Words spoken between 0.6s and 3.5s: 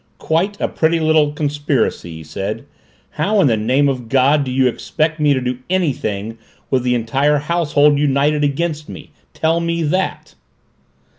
pretty little conspiracy," he said. "How in